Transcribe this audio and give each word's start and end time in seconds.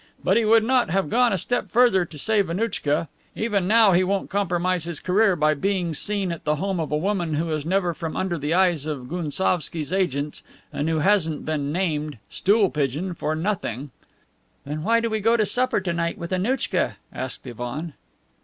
"But 0.23 0.35
he 0.35 0.45
would 0.45 0.63
not 0.63 0.89
have 0.89 1.11
gone 1.11 1.31
a 1.31 1.37
step 1.37 1.69
further 1.69 2.05
to 2.05 2.17
save 2.17 2.49
Annouchka. 2.49 3.07
Even 3.35 3.67
now 3.67 3.91
he 3.91 4.03
won't 4.03 4.31
compromise 4.31 4.85
his 4.85 4.99
career 4.99 5.35
by 5.35 5.53
being 5.53 5.93
seen 5.93 6.31
at 6.31 6.43
the 6.43 6.55
home 6.55 6.79
of 6.79 6.91
a 6.91 6.97
woman 6.97 7.35
who 7.35 7.51
is 7.51 7.67
never 7.67 7.93
from 7.93 8.17
under 8.17 8.35
the 8.39 8.51
eyes 8.51 8.87
of 8.87 9.07
Gounsovski's 9.07 9.93
agents 9.93 10.41
and 10.73 10.89
who 10.89 10.97
hasn't 11.01 11.45
been 11.45 11.71
nicknamed 11.71 12.17
'Stool 12.31 12.71
pigeon' 12.71 13.13
for 13.13 13.35
nothing." 13.35 13.91
"Then 14.65 14.81
why 14.81 15.01
do 15.01 15.07
we 15.11 15.19
go 15.19 15.37
to 15.37 15.45
supper 15.45 15.79
tonight 15.79 16.17
with 16.17 16.31
Annouchka?" 16.31 16.97
asked 17.13 17.45
Ivan. 17.45 17.93